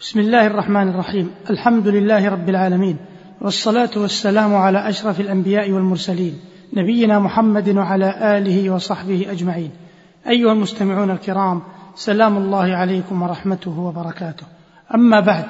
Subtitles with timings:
[0.00, 1.30] بسم الله الرحمن الرحيم.
[1.50, 2.96] الحمد لله رب العالمين
[3.40, 6.40] والصلاة والسلام على أشرف الأنبياء والمرسلين
[6.72, 9.70] نبينا محمد وعلى آله وصحبه أجمعين.
[10.28, 11.62] أيها المستمعون الكرام
[11.94, 14.46] سلام الله عليكم ورحمته وبركاته.
[14.94, 15.44] أما بعد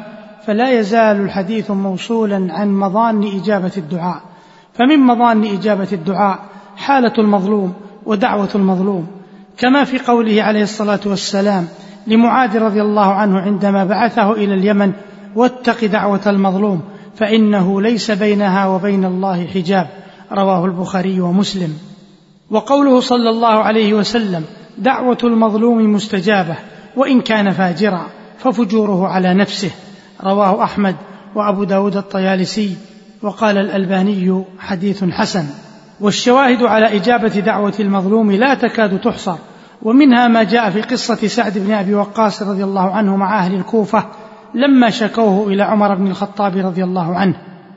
[0.47, 4.21] فلا يزال الحديث موصولا عن مظان إجابة الدعاء.
[4.75, 6.39] فمن مظان إجابة الدعاء
[6.77, 7.75] حالة المظلوم
[8.07, 9.07] ودعوة المظلوم.
[9.59, 11.69] كما في قوله عليه الصلاة والسلام
[12.07, 14.93] لمعاذ رضي الله عنه عندما بعثه إلى اليمن
[15.37, 16.83] واتق دعوة المظلوم
[17.17, 19.89] فإنه ليس بينها وبين الله حجاب.
[20.33, 21.79] رواه البخاري ومسلم.
[22.51, 24.45] وقوله صلى الله عليه وسلم
[24.79, 26.55] دعوة المظلوم مستجابة
[26.97, 28.07] وإن كان فاجرا
[28.39, 29.71] ففجوره على نفسه.
[30.25, 30.97] رواه أحمد
[31.35, 32.77] وأبو داود الطيالسي.
[33.23, 35.45] وقال الألباني حديث حسن.
[36.01, 39.37] والشواهد على إجابة دعوة المظلوم لا تكاد تحصر.
[39.83, 44.05] ومنها ما جاء في قصة سعد بن أبي وقاص رضي الله عنه مع أهل الكوفة
[44.55, 47.35] لما شكوه إلى عمر بن الخطاب رضي الله عنه.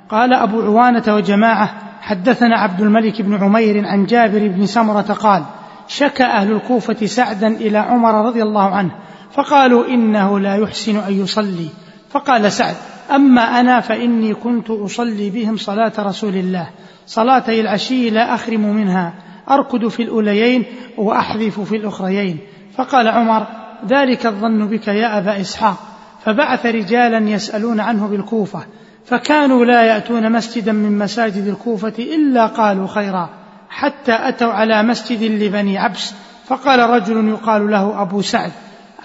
[0.10, 1.70] قال أبو عوانة وجماعة
[2.02, 5.44] حدثنا عبد الملك بن عمير عن جابر بن سمرة قال
[5.88, 8.92] شكى أهل الكوفة سعدا إلى عمر رضي الله عنه
[9.32, 11.68] فقالوا إنه لا يحسن أن يصلي.
[12.10, 12.76] فقال سعد
[13.12, 16.70] أما أنا فإني كنت أصلي بهم صلاة رسول الله
[17.08, 19.14] صلاتي العشي لا أخرم منها
[19.50, 20.66] أركض في الأوليين
[20.98, 22.38] وأحذف في الأخريين.
[22.78, 23.48] فقال عمر
[23.88, 25.78] ذلك الظن بك يا أبا إسحاق.
[26.26, 28.66] فبعث رجالا يسألون عنه بالكوفة.
[29.06, 33.30] فكانوا لا يأتون مسجدا من مساجد الكوفة إلا قالوا خيرا
[33.70, 36.14] حتى أتوا على مسجد لبني عبس.
[36.46, 38.52] فقال رجل يقال له أبو سعد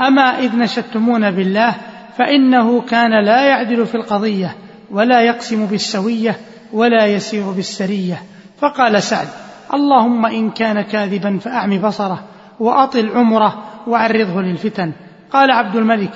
[0.01, 1.75] أما إذ نشدتمون بالله
[2.19, 4.57] فإنه كان لا يعدل في القضية
[4.91, 6.37] ولا يقسم بالسوية
[6.73, 8.23] ولا يسير بالسرية.
[8.61, 9.29] فقال سعد
[9.75, 12.21] اللهم إن كان كاذبا فأعم بصره
[12.61, 14.93] وأطل عمره وعرضه للفتن.
[15.33, 16.13] قال عبد الملك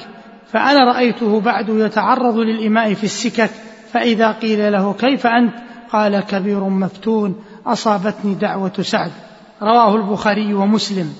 [0.46, 3.50] فأنا رأيته بعد يتعرض للإماء في السكك
[3.92, 5.54] فإذا قيل له كيف أنت؟
[5.92, 7.36] قال كبير مفتون
[7.66, 9.10] أصابتني دعوة سعد.
[9.62, 11.14] رواه البخاري ومسلم.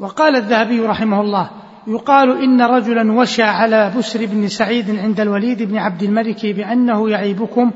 [0.00, 1.50] وقال الذهبي رحمه الله
[1.86, 7.70] يقال إن رجلا وشى على بسر بن سعيد عند الوليد بن عبد الملك بأنه يعيبكم.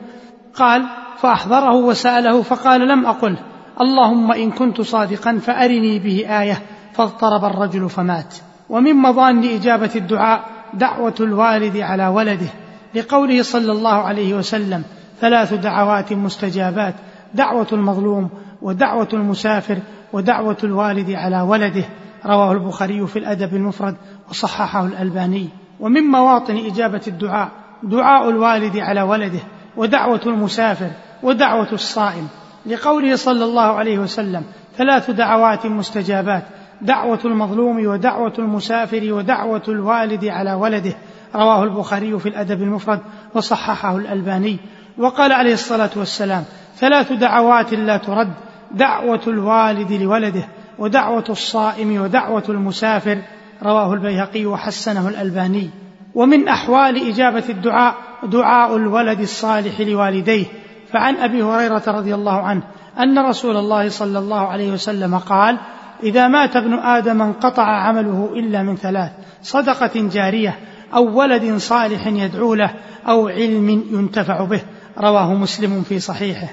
[0.54, 0.86] قال
[1.18, 8.34] فأحضره وسأله فقال لم أقله اللهم إن كنت صادقا فأرني به آية فاضطرب الرجل فمات.
[8.70, 10.44] ومن مظان إجابة الدعاء
[10.74, 12.48] دعوة الوالد على ولده.
[12.94, 14.82] لقوله صلى الله عليه وسلم
[15.20, 16.94] ثلاث دعوات مستجابات
[17.34, 18.30] دعوة المظلوم
[18.62, 19.78] ودعوة المسافر
[20.12, 21.84] ودعوة الوالد على ولده.
[22.26, 23.96] رواه البخاري في الأدب المفرد
[24.30, 25.48] وصححه الألباني.
[25.80, 27.48] ومن مواطن إجابة الدعاء
[27.82, 29.40] دعاء الوالد على ولده
[29.76, 30.90] ودعوة المسافر
[31.22, 32.28] ودعوة الصائم.
[32.66, 34.42] لقوله صلى الله عليه وسلم
[34.76, 36.42] ثلاث دعوات مستجابات
[36.82, 40.94] دعوة المظلوم ودعوة المسافر ودعوة الوالد على ولده.
[41.34, 43.00] رواه البخاري في الأدب المفرد
[43.34, 44.58] وصححه الألباني.
[44.98, 46.44] وقال عليه الصلاة والسلام
[46.76, 48.32] ثلاث دعوات لا ترد
[48.74, 50.48] دعوة الوالد لولده
[50.78, 53.18] ودعوة الصائم ودعوة المسافر.
[53.62, 55.70] رواه البيهقي وحسنه الألباني.
[56.14, 60.46] ومن أحوال إجابة الدعاء دعاء الولد الصالح لوالديه.
[60.92, 62.62] فعن أبي هريرة رضي الله عنه
[62.98, 65.58] أن رسول الله صلى الله عليه وسلم قال
[66.02, 69.10] إذا مات ابن آدم انقطع عمله إلا من ثلاث
[69.42, 70.58] صدقة جارية
[70.94, 72.74] أو ولد صالح يدعو له
[73.08, 74.60] أو علم ينتفع به.
[74.98, 76.48] رواه مسلم في صحيحه.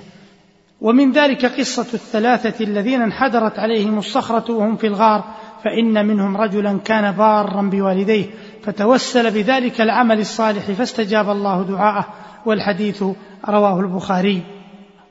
[0.81, 5.23] ومن ذلك قصة الثلاثة الذين انحدرت عليهم الصخرة وهم في الغار
[5.63, 8.25] فإن منهم رجلا كان بارا بوالديه
[8.63, 12.07] فتوسل بذلك العمل الصالح فاستجاب الله دعاءه
[12.45, 13.03] والحديث
[13.49, 14.41] رواه البخاري.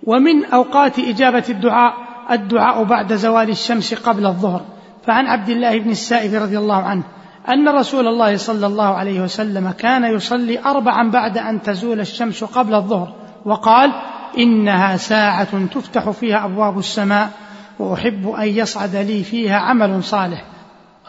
[0.07, 1.95] ومن أوقات إجابة الدعاء
[2.31, 4.61] الدعاء بعد زوال الشمس قبل الظهر.
[5.07, 7.03] فعن عبد الله بن السائب رضي الله عنه
[7.49, 12.75] أن رسول الله صلى الله عليه وسلم كان يصلي اربعا بعد أن تزول الشمس قبل
[12.75, 13.15] الظهر
[13.45, 13.93] وقال
[14.39, 17.31] إنها ساعة تفتح فيها أبواب السماء
[17.79, 20.45] وأحب أن يصعد لي فيها عمل صالح.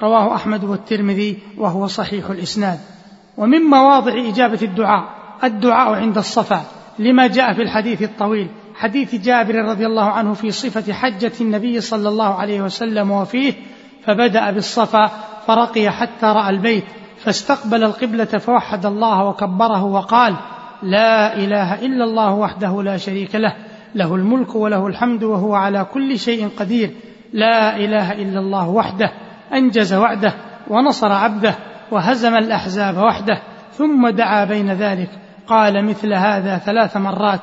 [0.04, 2.80] رواه أحمد والترمذي وهو صحيح الإسناد.
[3.38, 5.10] ومن مواضع إجابة الدعاء
[5.44, 6.62] الدعاء عند الصفا
[7.00, 12.10] لما جاء في الحديث الطويل حديث جابر رضي الله عنه في صفة حجة النبي صلى
[12.10, 13.54] الله عليه وسلم وفيه
[14.06, 15.12] فبدأ بالصفا
[15.48, 16.84] فرقي حتى رأى البيت
[17.18, 20.36] فاستقبل القبلة فوحد الله وكبره وقال
[20.84, 23.56] لا إله إلا الله وحده لا شريك له
[23.96, 26.92] له الملك وله الحمد وهو على كل شيء قدير
[27.34, 29.12] لا إله إلا الله وحده
[29.54, 30.34] أنجز وعده
[30.68, 31.56] ونصر عبده
[31.92, 33.42] وهزم الأحزاب وحده
[33.78, 35.10] ثم دعا بين ذلك
[35.48, 37.42] قال مثل هذا ثلاث مرات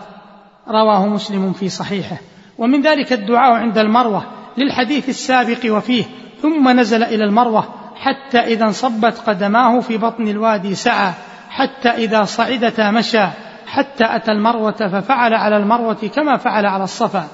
[0.69, 2.17] رواه مسلم في صحيحه.
[2.59, 4.27] ومن ذلك الدعاء عند المروة
[4.59, 6.05] للحديث السابق وفيه
[6.43, 7.65] ثم نزل إلى المروة
[7.97, 11.13] حتى إذا انصبت قدماه في بطن الوادي سعى
[11.51, 13.27] حتى إذا صعدتا مشى
[13.67, 17.29] حتى أتى المروة ففعل على المروة كما فعل على الصفا.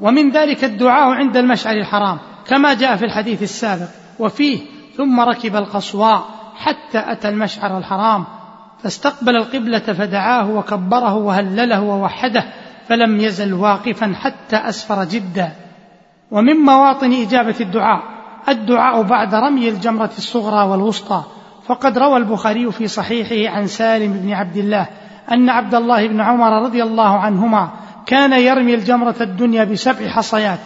[0.00, 3.99] ومن ذلك الدعاء عند المشعر الحرام كما جاء في الحديث السابق.
[4.20, 4.58] وفيه
[4.96, 6.24] ثم ركب القصواء
[6.56, 8.24] حتى أتى المشعر الحرام
[8.82, 12.44] فاستقبل القبلة فدعاه وكبره وهلله ووحده
[12.88, 15.52] فلم يزل واقفا حتى أسفر جدا.
[16.30, 18.02] ومن مواطن إجابة الدعاء
[18.48, 21.22] الدعاء بعد رمي الجمرة الصغرى والوسطى.
[21.66, 24.86] فقد روى البخاري في صحيحه عن سالم بن عبد الله
[25.32, 27.70] أن عبد الله بن عمر رضي الله عنهما
[28.06, 30.58] كان يرمي الجمرة الدنيا بسبع حصيات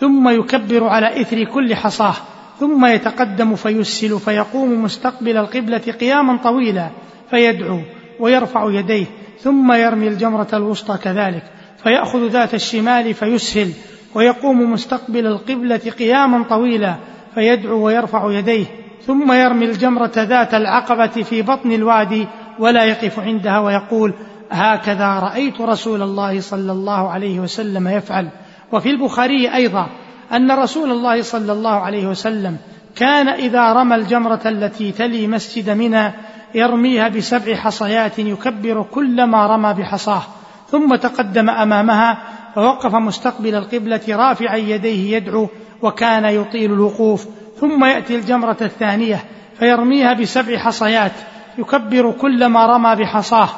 [0.00, 2.14] ثم يكبر على إثر كل حصاة.
[2.60, 6.90] ثم يتقدم فيسل فيقوم مستقبل القبلة قياما طويلا
[7.30, 7.80] فيدعو
[8.20, 9.06] ويرفع يديه
[9.40, 11.42] ثم يرمي الجمرة الوسطى كذلك
[11.82, 13.70] فيأخذ ذات الشمال فيسهل
[14.14, 16.94] ويقوم مستقبل القبلة قياما طويلا
[17.34, 18.66] فيدعو ويرفع يديه
[19.06, 22.26] ثم يرمي الجمرة ذات العقبة في بطن الوادي
[22.58, 24.14] ولا يقف عندها ويقول
[24.50, 28.28] هكذا رأيت رسول الله صلى الله عليه وسلم يفعل
[28.72, 29.88] وفي البخاري أيضا
[30.32, 32.56] أن رسول الله صلى الله عليه وسلم
[32.96, 36.12] كان إذا رمى الجمرة التي تلي مسجد منى
[36.54, 40.22] يرميها بسبع حصيات يكبر كلما رمى بحصاه
[40.70, 42.18] ثم تقدم أمامها
[42.54, 45.48] فوقف مستقبل القبلة رافعا يديه يدعو
[45.82, 47.26] وكان يطيل الوقوف
[47.60, 49.24] ثم يأتي الجمرة الثانية
[49.58, 51.12] فيرميها بسبع حصيات
[51.58, 53.48] يكبر كلما رمى بحصاه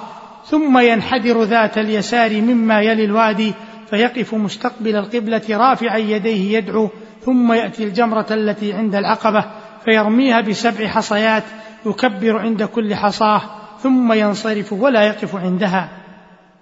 [0.46, 3.54] ثم ينحدر ذات اليسار مما يلي الوادي
[3.90, 6.90] فيقف مستقبل القبلة رافعا يديه يدعو
[7.20, 9.44] ثم يأتي الجمرة التي عند العقبة
[9.84, 11.42] فيرميها بسبع حصيات
[11.86, 13.42] يكبر عند كل حصاه
[13.78, 15.88] ثم ينصرف ولا يقف عندها.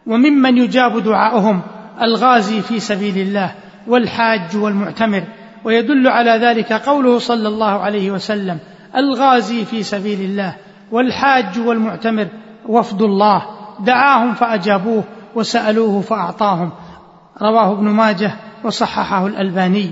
[0.07, 1.61] وممن يجاب دعاؤهم
[2.03, 3.55] الغازي في سبيل الله
[3.87, 5.25] والحاج والمعتمر.
[5.65, 8.59] ويدل على ذلك قوله صلى الله عليه وسلم
[8.97, 10.57] الغازي في سبيل الله
[10.93, 12.29] والحاج والمعتمر
[12.69, 13.43] وفد الله.
[13.81, 15.05] دعاهم فأجابوه
[15.35, 16.73] وسألوه فأعطاهم.
[17.43, 18.35] رواه ابن ماجه
[18.65, 19.91] وصححه الألباني.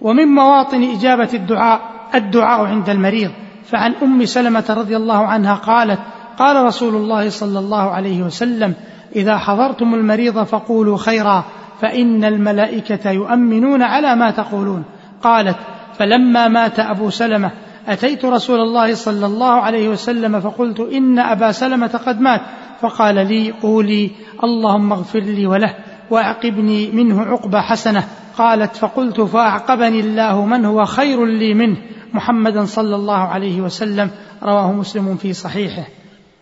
[0.00, 1.80] ومن مواطن إجابة الدعاء
[2.14, 3.30] الدعاء عند المريض.
[3.64, 5.98] فعن أم سلمة رضي الله عنها قالت
[6.38, 8.74] قال رسول الله صلى الله عليه وسلم
[9.16, 11.44] إذا حضرتم المريض فقولوا خيرا
[11.80, 14.84] فإن الملائكة يؤمنون على ما تقولون.
[15.22, 15.56] قالت
[15.98, 17.50] فلما مات أبو سلمة
[17.88, 22.40] أتيت رسول الله صلى الله عليه وسلم فقلت إن أبا سلمة قد مات.
[22.80, 24.10] فقال لي قولي
[24.44, 25.74] اللهم اغفر لي وله.
[26.12, 28.04] واعقبني منه عقبى حسنة.
[28.38, 31.76] قالت فقلت فاعقبني الله من هو خير لي منه.
[32.14, 34.10] محمدا صلى الله عليه وسلم.
[34.42, 35.84] رواه مسلم في صحيحه.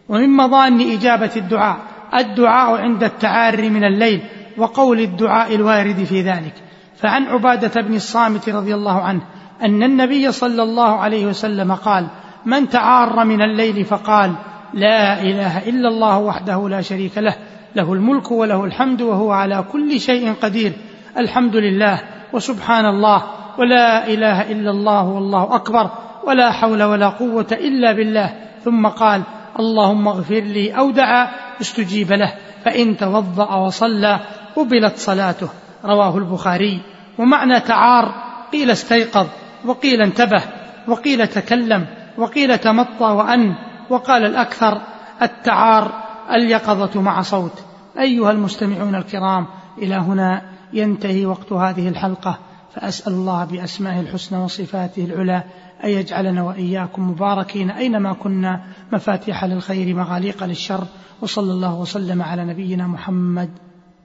[0.08, 1.76] ومن مظان إجابة الدعاء.
[2.14, 4.20] الدعاء عند التعاري من الليل
[4.58, 6.54] وقول الدعاء الوارد في ذلك.
[6.96, 9.20] فعن عبادة بن الصامت رضي الله عنه
[9.62, 12.06] أن النبي صلى الله عليه وسلم قال
[12.46, 14.34] من تعار من الليل فقال
[14.74, 17.34] لا إله إلا الله وحده لا شريك له
[17.76, 20.72] له الملك وله الحمد وهو على كل شيء قدير.
[21.18, 21.98] الحمد لله
[22.32, 23.22] وسبحان الله
[23.58, 25.90] ولا إله إلا الله والله أكبر
[26.24, 28.34] ولا حول ولا قوة إلا بالله.
[28.64, 29.22] ثم قال
[29.58, 31.28] اللهم اغفر لي أو دعا
[31.60, 32.34] استجيب له.
[32.64, 34.20] فإن توضأ وصلى
[34.56, 35.48] قبلت صلاته.
[35.84, 36.80] رواه البخاري.
[37.18, 38.14] ومعنى تعار
[38.52, 39.26] قيل استيقظ
[39.64, 40.42] وقيل انتبه
[40.88, 41.86] وقيل تكلم
[42.18, 43.54] وقيل تمطى وأن.
[43.90, 44.80] وقال الأكثر
[45.22, 45.92] التعار
[46.32, 47.69] اليقظة مع صوت.
[47.98, 49.46] أيها المستمعون الكرام
[49.78, 50.42] إلى هنا
[50.72, 52.38] ينتهي وقت هذه الحلقة.
[52.74, 55.44] فأسأل الله بأسمائه الحسنى وصفاته العلى
[55.84, 60.84] أن يجعلنا وإياكم مباركين أينما كنا مفاتيح للخير مغاليق للشر.
[61.22, 63.50] وصلى الله وسلم على نبينا محمد.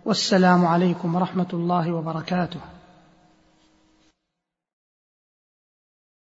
[0.06, 2.75] والسلام عليكم ورحمة الله وبركاته.